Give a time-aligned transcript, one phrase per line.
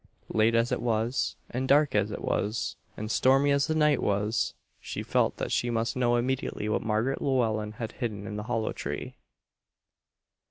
[0.29, 4.55] Late as it was, and dark as it was, and stormy as the night was,
[4.79, 8.71] she felt that she must know immediately what Margaret Llewellen had hidden in the hollow
[8.73, 9.13] tree.